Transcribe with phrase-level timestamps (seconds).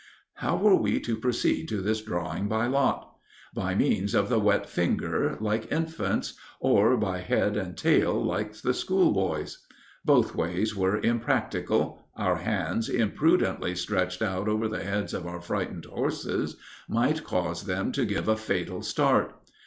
[0.37, 3.13] "How were we to proceed to this drawing by lot?
[3.53, 8.73] By means of the wet finger, like infants; or by head and tail, like the
[8.73, 9.59] school boys?
[10.03, 12.03] Both ways were impracticable.
[12.15, 16.55] Our hands imprudently stretched out over the heads of our frightened horses,
[16.89, 19.35] might cause them to give a fatal start.